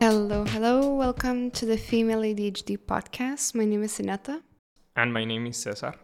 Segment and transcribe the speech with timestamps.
[0.00, 3.54] Hello, hello, welcome to the Female ADHD podcast.
[3.54, 4.40] My name is Sinetta.
[4.96, 5.94] And my name is Cesar.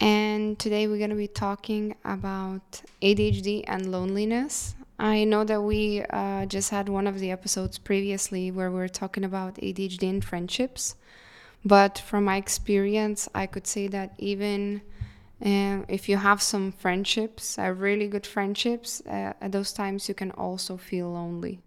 [0.00, 4.74] And today we're going to be talking about ADHD and loneliness.
[4.98, 8.88] I know that we uh, just had one of the episodes previously where we were
[8.88, 10.96] talking about ADHD and friendships.
[11.64, 14.82] But from my experience, I could say that even
[15.44, 20.14] uh, if you have some friendships, uh, really good friendships, uh, at those times you
[20.14, 21.58] can also feel lonely.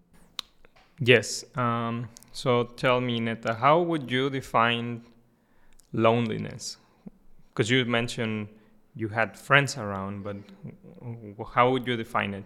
[0.99, 1.43] Yes.
[1.55, 5.01] Um, so tell me, Neta, how would you define
[5.91, 6.77] loneliness?
[7.49, 8.47] Because you mentioned
[8.95, 10.37] you had friends around, but
[11.53, 12.45] how would you define it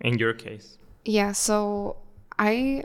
[0.00, 0.78] in your case?
[1.04, 1.96] Yeah, so
[2.38, 2.84] I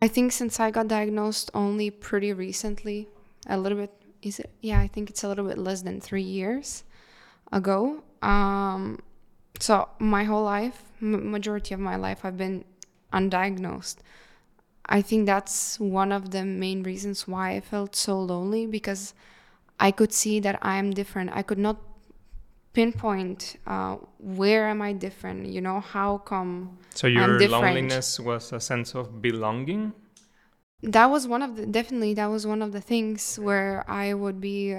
[0.00, 3.08] I think since I got diagnosed only pretty recently,
[3.46, 4.50] a little bit is it?
[4.60, 6.84] Yeah, I think it's a little bit less than three years
[7.52, 8.02] ago.
[8.22, 9.00] Um,
[9.60, 12.64] so my whole life, m- majority of my life, I've been
[13.12, 13.96] undiagnosed.
[14.86, 19.14] I think that's one of the main reasons why I felt so lonely because
[19.78, 21.30] I could see that I am different.
[21.32, 21.78] I could not
[22.72, 25.46] pinpoint uh, where am I different.
[25.46, 26.78] You know, how come?
[26.94, 29.92] So your loneliness was a sense of belonging.
[30.82, 34.40] That was one of the definitely that was one of the things where I would
[34.40, 34.76] be.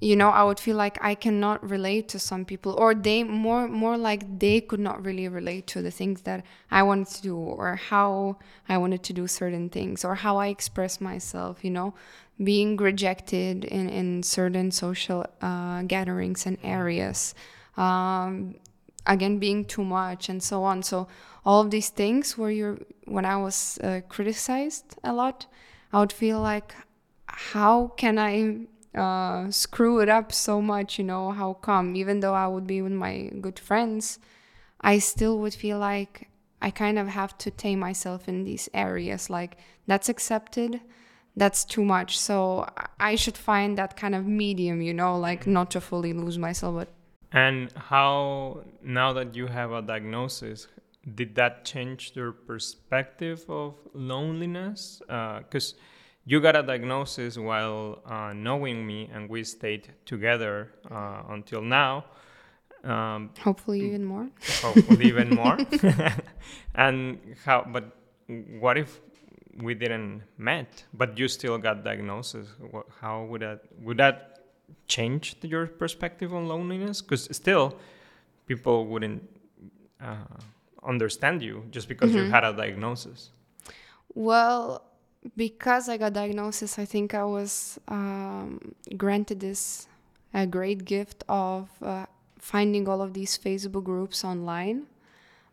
[0.00, 3.68] You know i would feel like i cannot relate to some people or they more
[3.68, 7.36] more like they could not really relate to the things that i wanted to do
[7.36, 8.36] or how
[8.68, 11.94] i wanted to do certain things or how i express myself you know
[12.42, 17.34] being rejected in, in certain social uh, gatherings and areas,
[17.76, 18.56] um,
[19.06, 20.82] again being too much and so on.
[20.82, 21.08] So
[21.44, 25.46] all of these things where you're when I was uh, criticized a lot,
[25.92, 26.74] I would feel like
[27.26, 28.66] how can I
[28.98, 30.98] uh, screw it up so much?
[30.98, 31.96] You know how come?
[31.96, 34.18] Even though I would be with my good friends,
[34.80, 36.28] I still would feel like
[36.62, 39.28] I kind of have to tame myself in these areas.
[39.28, 40.80] Like that's accepted
[41.36, 42.18] that's too much.
[42.18, 42.68] So
[43.00, 46.74] I should find that kind of medium, you know, like not to fully lose myself.
[46.76, 46.88] But
[47.34, 50.68] and how now that you have a diagnosis,
[51.16, 55.02] did that change your perspective of loneliness?
[55.06, 55.82] Because uh,
[56.24, 62.04] you got a diagnosis while uh, knowing me, and we stayed together uh, until now.
[62.84, 64.28] Um, hopefully, even more.
[64.62, 65.58] Hopefully, even more.
[66.76, 67.66] and how?
[67.70, 67.96] But
[68.60, 69.00] what if
[69.60, 72.46] we didn't met, but you still got diagnosis.
[73.00, 74.33] How would that would that
[74.86, 77.02] change your perspective on loneliness?
[77.02, 77.76] Because still,
[78.46, 79.22] people wouldn't
[80.00, 80.38] uh,
[80.82, 82.26] understand you just because mm-hmm.
[82.26, 83.30] you had a diagnosis.
[84.14, 84.84] Well,
[85.36, 89.88] because I got diagnosis, I think I was um, granted this
[90.34, 92.06] a great gift of uh,
[92.38, 94.86] finding all of these Facebook groups online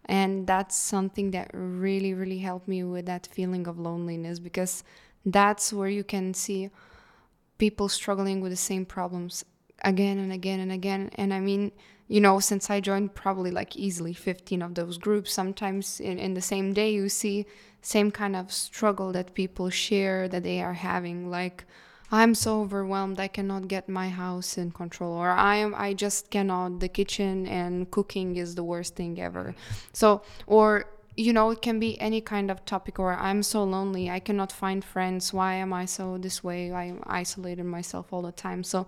[0.05, 4.83] and that's something that really really helped me with that feeling of loneliness because
[5.25, 6.69] that's where you can see
[7.61, 9.45] people struggling with the same problems
[9.83, 11.71] again and again and again and i mean
[12.07, 16.33] you know since i joined probably like easily 15 of those groups sometimes in, in
[16.33, 17.45] the same day you see
[17.83, 21.65] same kind of struggle that people share that they are having like
[22.13, 26.29] I'm so overwhelmed I cannot get my house in control or I am I just
[26.29, 29.55] cannot the kitchen and cooking is the worst thing ever.
[29.93, 34.09] So or you know it can be any kind of topic or I'm so lonely
[34.09, 38.31] I cannot find friends why am I so this way I'm isolated myself all the
[38.31, 38.63] time.
[38.63, 38.87] So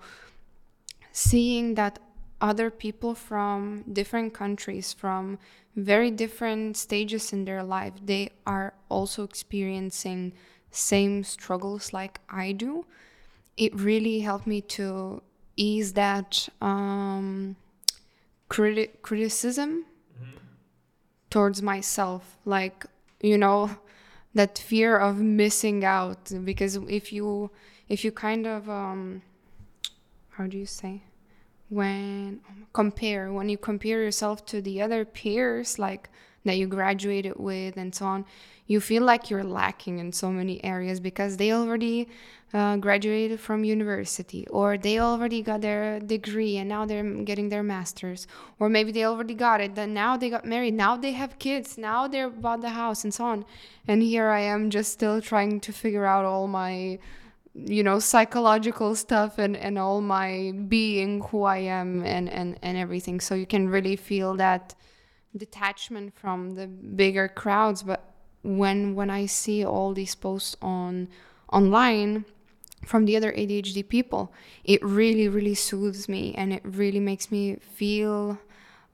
[1.11, 1.99] seeing that
[2.41, 5.39] other people from different countries from
[5.75, 10.33] very different stages in their life they are also experiencing
[10.71, 12.85] same struggles like I do
[13.57, 15.21] it really helped me to
[15.55, 17.55] ease that um,
[18.49, 19.85] criti- criticism.
[21.33, 22.85] Towards myself like
[23.19, 23.59] you know
[24.35, 27.49] that fear of missing out because if you
[27.89, 29.21] if you kind of um
[30.37, 31.03] how do you say?
[31.69, 32.41] When
[32.73, 36.09] compare when you compare yourself to the other peers like
[36.45, 38.25] that you graduated with and so on
[38.65, 42.07] you feel like you're lacking in so many areas because they already
[42.53, 47.63] uh, graduated from university or they already got their degree and now they're getting their
[47.63, 48.27] masters
[48.59, 51.77] or maybe they already got it then now they got married now they have kids
[51.77, 53.45] now they're bought the house and so on.
[53.87, 56.99] And here i am just still trying to figure out all my
[57.55, 62.77] you know psychological stuff and and all my being who i am and and and
[62.77, 63.19] everything.
[63.19, 64.75] So you can really feel that
[65.35, 68.13] detachment from the bigger crowds but
[68.43, 71.07] when when i see all these posts on
[71.51, 72.25] online
[72.85, 74.33] from the other ADHD people,
[74.63, 78.37] it really, really soothes me and it really makes me feel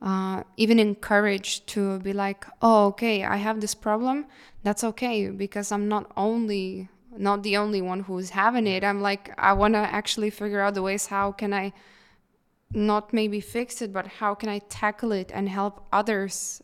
[0.02, 4.26] uh, even encouraged to be like, oh, okay, I have this problem.
[4.64, 8.84] That's okay because I'm not only not the only one who's having it.
[8.84, 11.74] I'm like, I want to actually figure out the ways how can I
[12.74, 16.62] not maybe fix it, but how can I tackle it and help others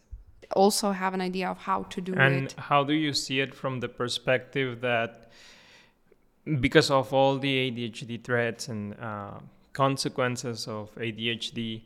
[0.56, 2.38] also have an idea of how to do and it.
[2.38, 5.32] And how do you see it from the perspective that
[6.60, 9.40] because of all the ADHD threats and uh,
[9.74, 11.82] consequences of ADHD,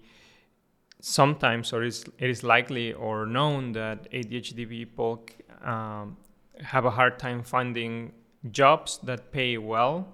[1.00, 5.25] sometimes or is, it is likely or known that ADHD people
[5.63, 6.18] um,
[6.62, 8.12] have a hard time finding
[8.51, 10.07] jobs that pay well,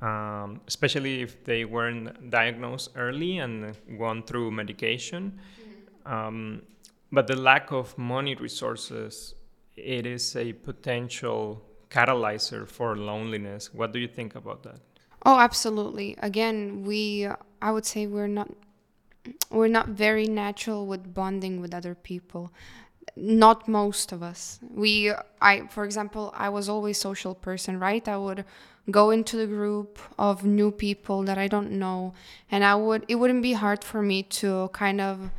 [0.00, 5.38] um, especially if they weren't diagnosed early and gone through medication.
[6.06, 6.62] Um,
[7.12, 9.34] but the lack of money resources,
[9.76, 13.74] it is a potential catalyzer for loneliness.
[13.74, 14.80] What do you think about that?
[15.26, 16.16] Oh, absolutely.
[16.20, 17.28] Again, we
[17.60, 18.50] I would say we're not
[19.50, 22.52] we're not very natural with bonding with other people.
[23.16, 24.58] Not most of us.
[24.74, 28.06] We I for example, I was always social person, right?
[28.08, 28.44] I would
[28.90, 32.14] go into the group of new people that I don't know
[32.50, 35.30] and I would it wouldn't be hard for me to kind of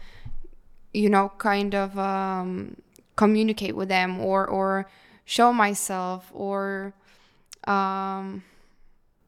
[0.93, 2.75] you know kind of um,
[3.15, 4.87] communicate with them or or
[5.25, 6.93] show myself or
[7.67, 8.43] um,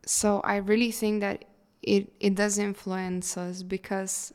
[0.06, 1.46] so i really think that
[1.82, 4.34] it it does influence us because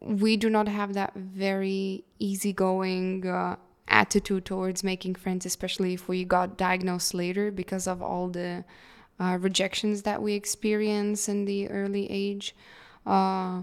[0.00, 3.56] we do not have that very easygoing uh,
[3.88, 8.64] attitude towards making friends especially if we got diagnosed later because of all the
[9.18, 12.54] uh, rejections that we experience in the early age
[13.06, 13.62] uh,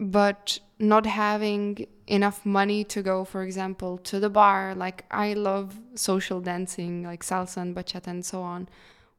[0.00, 4.74] but not having enough money to go, for example, to the bar.
[4.74, 8.68] Like I love social dancing, like salsa and bachata and so on.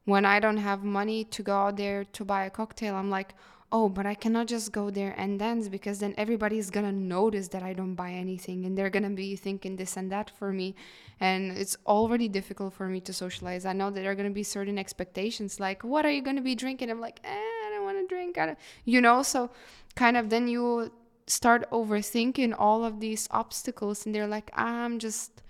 [0.04, 3.34] When I don't have money to go out there to buy a cocktail, I'm like,
[3.70, 7.62] oh, but I cannot just go there and dance because then everybody's gonna notice that
[7.62, 10.74] I don't buy anything and they're gonna be thinking this and that for me.
[11.20, 13.64] And it's already difficult for me to socialize.
[13.64, 16.54] I know that there are gonna be certain expectations like, what are you gonna be
[16.54, 16.90] drinking?
[16.90, 18.36] I'm like, eh, I don't wanna drink.
[18.36, 19.50] I don't, you know, so
[19.94, 20.92] kind of then you
[21.26, 25.42] start overthinking all of these obstacles and they're like i'm just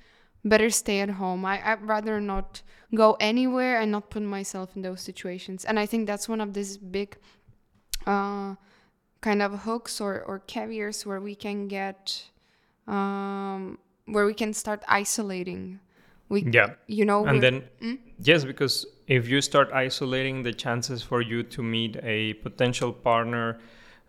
[0.45, 2.63] better stay at home I, i'd rather not
[2.95, 6.55] go anywhere and not put myself in those situations and i think that's one of
[6.55, 7.17] these big
[8.07, 8.57] uh,
[9.21, 12.25] kind of hooks or, or carriers where we can get
[12.89, 15.79] um, where we can start isolating
[16.29, 17.99] we yeah you know and then mm?
[18.19, 23.59] yes because if you start isolating the chances for you to meet a potential partner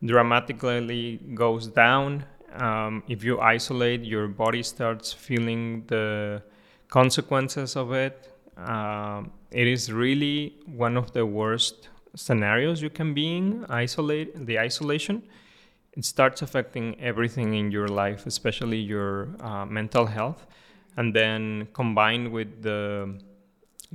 [0.06, 2.26] dramatically goes down.
[2.54, 6.42] Um, if you isolate, your body starts feeling the
[6.90, 8.32] consequences of it.
[8.58, 13.66] Um, it is really one of the worst scenarios you can be in.
[13.70, 15.24] Isolate the isolation.
[15.98, 20.46] It starts affecting everything in your life, especially your uh, mental health,
[20.98, 23.20] and then combined with the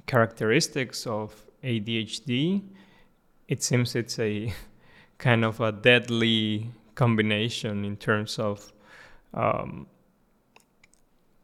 [0.06, 2.62] characteristics of ADHD,
[3.48, 4.52] it seems it's a
[5.18, 8.72] kind of a deadly combination in terms of
[9.32, 9.86] um,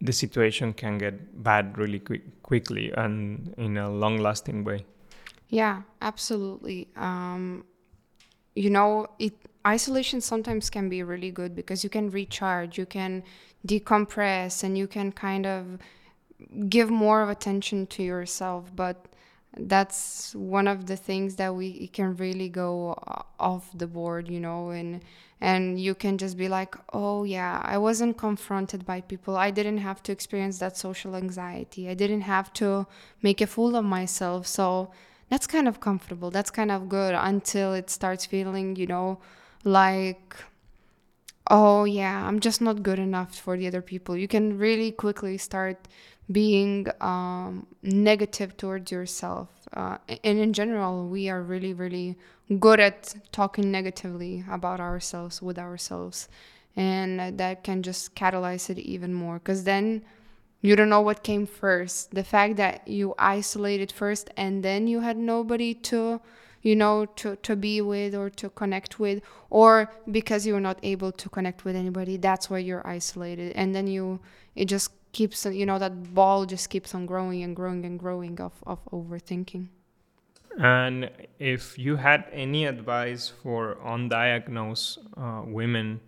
[0.01, 4.85] the situation can get bad really quick, quickly and in a long lasting way.
[5.49, 6.89] Yeah, absolutely.
[6.97, 7.65] Um,
[8.57, 9.35] you know, it
[9.67, 13.23] isolation sometimes can be really good because you can recharge, you can
[13.67, 15.79] decompress, and you can kind of
[16.69, 18.75] give more of attention to yourself.
[18.75, 19.07] But
[19.57, 22.95] that's one of the things that we can really go
[23.39, 25.01] off the board you know and
[25.41, 29.37] and you can just be like oh yeah i wasn't confronted by people.
[29.37, 31.89] I didn't have to experience that social anxiety.
[31.89, 32.87] I didn't have to
[33.23, 34.47] make a fool of myself.
[34.47, 34.91] So
[35.29, 36.31] that's kind of comfortable.
[36.31, 39.19] That's kind of good until it starts feeling you know
[39.65, 40.37] like
[41.51, 44.17] oh yeah i'm just not good enough for the other people.
[44.17, 45.89] You can really quickly start
[46.31, 49.49] being um, negative towards yourself.
[49.73, 52.17] Uh, and in general, we are really, really
[52.59, 56.29] good at talking negatively about ourselves with ourselves.
[56.77, 60.05] And that can just catalyze it even more because then
[60.61, 62.13] you don't know what came first.
[62.13, 66.21] The fact that you isolated first and then you had nobody to
[66.63, 71.13] you know to, to be with or to connect with or because you're not able
[71.13, 74.19] to connect with anybody that's why you're isolated and then you
[74.57, 78.41] it just keeps you know that ball just keeps on growing and growing and growing
[78.41, 79.69] of, of overthinking
[80.59, 86.01] and if you had any advice for undiagnosed uh, women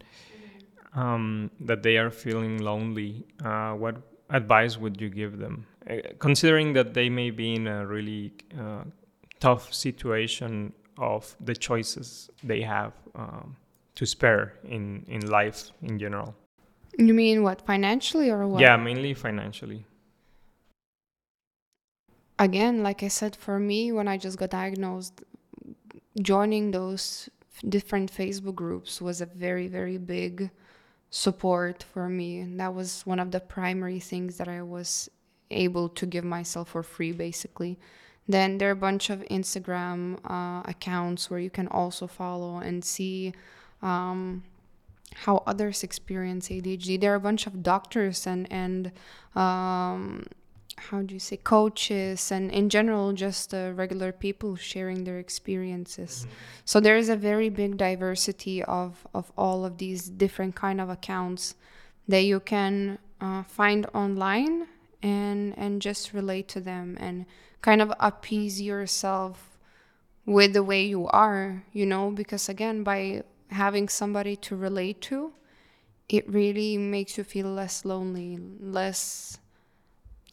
[0.94, 3.96] um, that they are feeling lonely uh, what
[4.30, 8.82] advice would you give them uh, considering that they may be in a really uh,
[9.40, 13.56] tough situation of the choices they have um,
[13.94, 16.34] to spare in in life in general.
[16.98, 18.60] You mean what financially or what?
[18.60, 19.84] Yeah, mainly financially.
[22.38, 25.22] Again, like I said, for me, when I just got diagnosed,
[26.20, 27.28] joining those
[27.68, 30.50] different Facebook groups was a very, very big
[31.10, 32.38] support for me.
[32.40, 35.08] And that was one of the primary things that I was
[35.50, 37.78] able to give myself for free, basically.
[38.28, 42.84] Then there are a bunch of Instagram uh, accounts where you can also follow and
[42.84, 43.32] see
[43.82, 44.42] um,
[45.24, 47.00] how others experience ADHD.
[47.00, 48.92] There are a bunch of doctors and and
[49.34, 50.26] um,
[50.76, 56.20] how do you say coaches and in general just uh, regular people sharing their experiences.
[56.20, 56.30] Mm-hmm.
[56.66, 60.90] So there is a very big diversity of of all of these different kind of
[60.90, 61.54] accounts
[62.08, 64.66] that you can uh, find online
[65.02, 67.24] and and just relate to them and
[67.62, 69.56] kind of appease yourself
[70.26, 75.32] with the way you are, you know, because again by having somebody to relate to,
[76.08, 79.38] it really makes you feel less lonely, less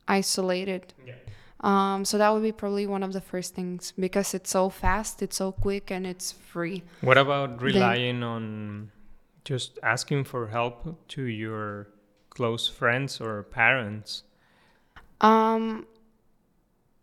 [0.08, 0.94] isolated.
[1.06, 1.14] Yeah.
[1.62, 5.22] Um, so that would be probably one of the first things because it's so fast,
[5.22, 6.84] it's so quick, and it's free.
[7.02, 8.92] What about relying then, on
[9.46, 11.88] just asking for help to your
[12.30, 14.24] close friends or parents?
[15.22, 15.88] Um,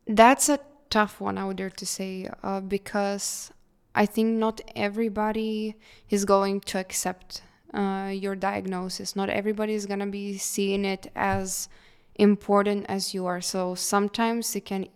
[0.06, 3.50] that's a tough one, I would dare to say, uh, because
[3.94, 5.76] I think not everybody
[6.08, 7.42] is going to accept
[7.74, 9.16] uh, your diagnosis.
[9.16, 11.68] Not everybody is going to be seeing it as
[12.14, 13.40] important as you are.
[13.40, 14.88] So sometimes it can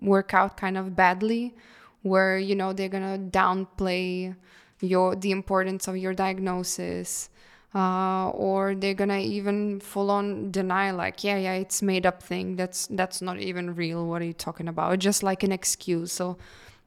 [0.00, 1.54] work out kind of badly
[2.02, 4.34] where you know they're going to downplay
[4.80, 7.28] your the importance of your diagnosis
[7.74, 12.56] uh, or they're gonna even full on deny like yeah yeah it's made up thing
[12.56, 16.36] that's that's not even real what are you talking about just like an excuse so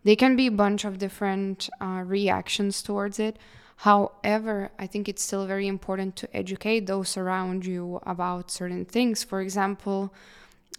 [0.03, 3.37] they can be a bunch of different uh, reactions towards it.
[3.77, 9.23] However i think it's still very important to educate those around you about certain things.
[9.23, 10.13] For example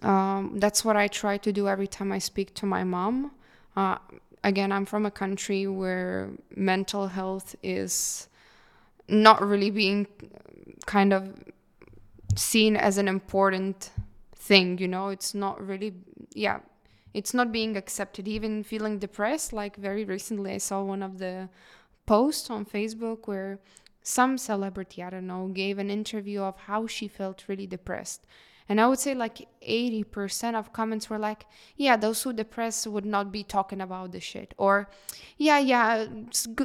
[0.02, 3.33] um, that's what i try to do every time i speak to my mom.
[3.76, 3.99] Uh,
[4.43, 8.28] again i'm from a country where mental health is
[9.09, 10.07] not really being
[10.87, 11.35] kind of
[12.37, 13.90] seen as an important
[14.37, 15.09] thing you know?
[15.09, 15.95] It's not really
[16.35, 16.61] yeah
[17.14, 18.28] it's not being accepted.
[18.28, 21.49] Even feeling depressed like very recently i saw one of the
[22.06, 23.59] posts on facebook where
[24.02, 28.26] some celebrity i don't know gave an interview of how she felt really depressed
[28.68, 31.44] and I would say like 80% of comments were like,
[31.76, 34.54] yeah, those who depressed would not be talking about this shit.
[34.56, 34.88] Or,
[35.37, 36.06] yeah, yeah,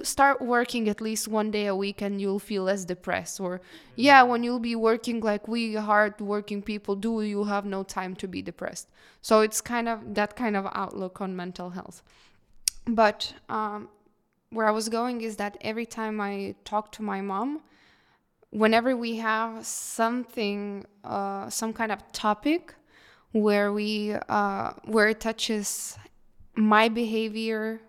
[0.04, 3.42] start working at least one day a week and you'll feel less depressed.
[3.42, 3.60] Or,
[3.98, 8.16] yeah, when you'll be working like we hard working people do, you have no time
[8.16, 8.88] to be depressed.
[9.22, 12.02] So it's kind of that kind of outlook on mental health.
[12.88, 13.90] But um,
[14.52, 17.62] where I was going is that every time I talk to my mom,
[18.52, 22.76] whenever we have something, uh, some kind of topic
[23.32, 25.98] where we uh, where it touches
[26.56, 27.82] my behavior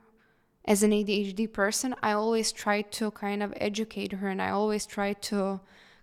[0.66, 4.86] as an ADHD person, I always try to kind of educate her, and I always
[4.86, 5.60] try to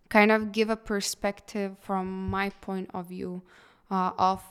[0.09, 3.43] kind of give a perspective from my point of view
[3.91, 4.41] uh, of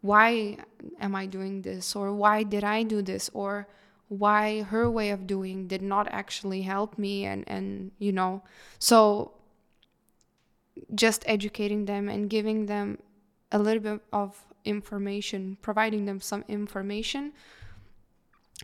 [0.00, 0.56] why
[0.98, 3.68] am I doing this, or why did I do this, or
[4.08, 8.42] why her way of doing did not actually help me and and you know.
[8.78, 9.34] So
[10.94, 12.98] just educating them and giving them
[13.52, 17.32] a little bit of information, providing them some information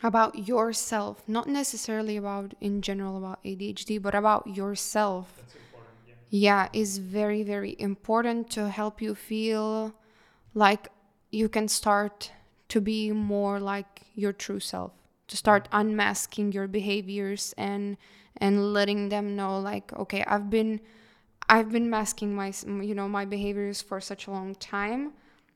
[0.03, 5.43] about yourself, not necessarily about in general about ADHD, but about yourself.
[6.07, 6.15] Yeah.
[6.31, 9.95] yeah, is very, very important to help you feel
[10.55, 10.89] like
[11.31, 12.33] you can start
[12.69, 14.93] to be more like your true self,
[15.29, 15.81] to start mm-hmm.
[15.81, 17.97] unmasking your behaviors and
[18.39, 20.81] and letting them know like okay, I've been
[21.49, 25.13] I've been masking my you know my behaviors for such a long time.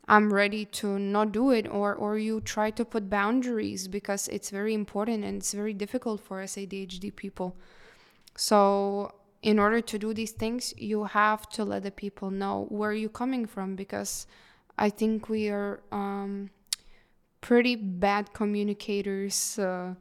[0.08, 4.50] I'm ready to not do it or or you try to put boundaries because it's
[4.50, 7.56] very important and it's very difficult for us ADHD people.
[8.36, 12.92] So in order to do these things, you have to let the people know where
[12.92, 14.26] you're coming from because
[14.78, 16.50] I think we are um,
[17.40, 19.94] pretty bad communicators uh,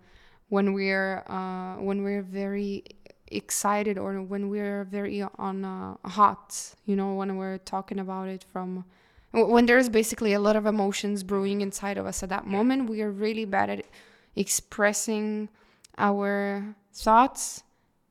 [0.50, 2.84] when we're uh, when we're very
[3.32, 8.44] excited or when we're very on uh, hot you know when we're talking about it
[8.52, 8.86] from
[9.32, 13.02] when there's basically a lot of emotions brewing inside of us at that moment we
[13.02, 13.86] are really bad at
[14.36, 15.50] expressing
[15.98, 17.64] our thoughts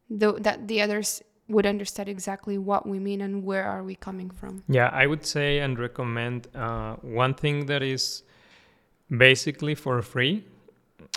[0.09, 4.31] though that the others would understand exactly what we mean and where are we coming
[4.31, 4.63] from.
[4.69, 8.23] Yeah i would say and recommend uh, one thing that is
[9.11, 10.45] basically for free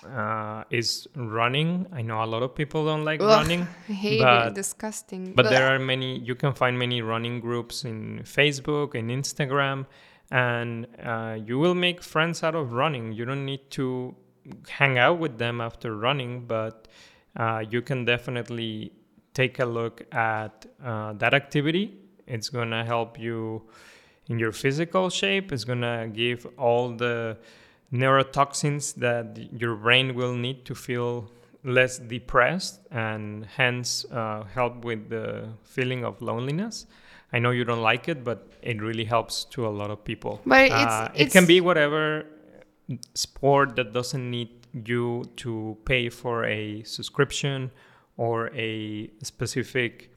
[0.06, 1.86] uh, is running.
[1.92, 4.54] I know a lot of people don't like Ugh, running, I hate but- it.
[4.56, 5.34] Disgusting.
[5.34, 6.20] but there are many.
[6.20, 9.86] You can find many running groups in Facebook and Instagram,
[10.32, 13.12] and uh, you will make friends out of running.
[13.14, 14.16] You don't need to
[14.70, 16.88] hang out with them after running, but
[17.38, 18.92] uh, you can definitely
[19.34, 21.94] take a look at uh, that activity.
[22.28, 23.64] It's gonna help you
[24.28, 25.52] in your physical shape.
[25.52, 27.38] It's gonna give all the
[27.94, 31.32] neurotoxins that your brain will need to feel
[31.64, 36.86] less depressed and hence uh, help with the feeling of loneliness.
[37.34, 40.42] I know you don't like it, but it really helps to a lot of people.
[40.46, 42.26] But it's- Uh, it can be whatever
[43.14, 47.72] sport that doesn't need you to pay for a subscription
[48.18, 50.10] or a specific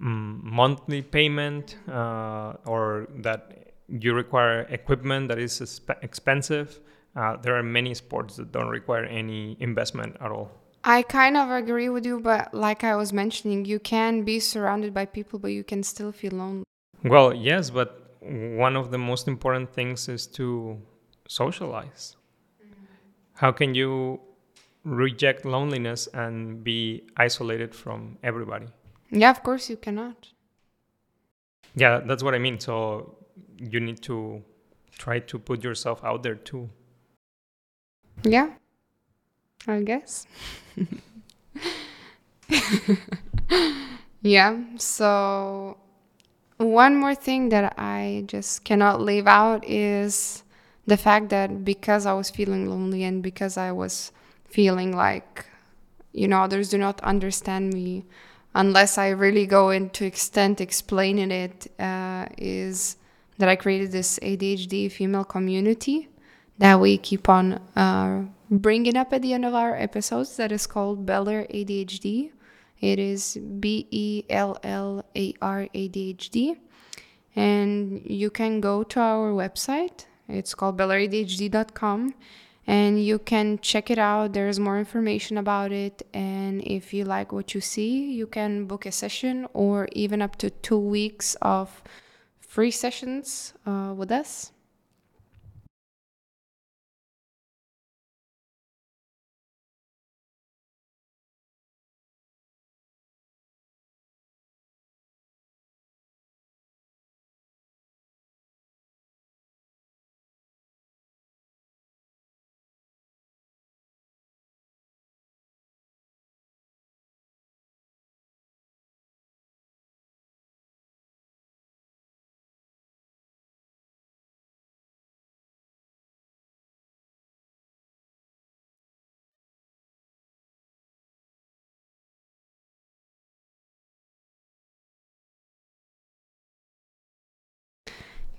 [0.00, 6.80] mm, monthly payment uh, or that you require equipment that is exp- expensive.
[7.16, 10.50] Uh, there are many sports that don't require any investment at all.
[10.84, 14.94] I kind of agree with you, but like I was mentioning, you can be surrounded
[14.94, 16.64] by people, but you can still feel lonely.
[17.04, 20.80] Well, yes, but one of the most important things is to
[21.28, 22.16] socialize.
[23.34, 24.20] How can you
[24.84, 28.66] reject loneliness and be isolated from everybody?
[29.10, 30.28] Yeah, of course you cannot.
[31.74, 32.58] Yeah, that's what I mean.
[32.58, 33.16] So
[33.60, 34.42] you need to
[34.98, 36.70] try to put yourself out there too.
[38.22, 38.50] Yeah,
[39.66, 40.26] I guess.
[44.22, 45.78] yeah, so
[46.56, 50.42] one more thing that I just cannot leave out is
[50.86, 54.12] the fact that because I was feeling lonely and because I was
[54.44, 55.46] feeling like,
[56.12, 58.04] you know, others do not understand me
[58.54, 62.96] unless I really go into extent explaining it, uh, is
[63.40, 66.08] that I created this ADHD female community
[66.58, 70.66] that we keep on uh, bringing up at the end of our episodes that is
[70.66, 72.32] called Bellar ADHD.
[72.80, 76.58] It is B E L L A R ADHD.
[77.34, 80.04] And you can go to our website.
[80.28, 82.14] It's called bellaradhd.com
[82.66, 84.34] and you can check it out.
[84.34, 86.06] There's more information about it.
[86.12, 90.36] And if you like what you see, you can book a session or even up
[90.36, 91.82] to two weeks of
[92.50, 94.50] free sessions uh, with us.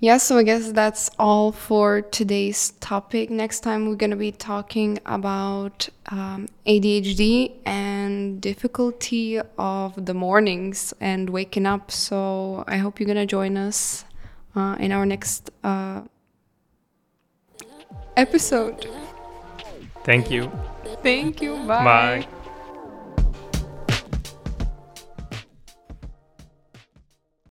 [0.04, 3.30] Yeah, so I guess that's all for today's topic.
[3.30, 10.92] Next time, we're going to be talking about um, ADHD and difficulty of the mornings
[11.00, 11.92] and waking up.
[11.92, 14.04] So I hope you're going to join us
[14.56, 16.02] uh, in our next uh,
[18.18, 18.90] episode.
[20.04, 20.52] Thank you.
[21.04, 21.58] Thank you.
[21.68, 22.26] Bye.